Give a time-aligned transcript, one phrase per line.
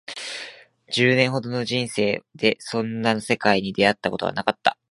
[0.91, 4.79] 十年ほどの人生でそんな世界に出会ったことはなかった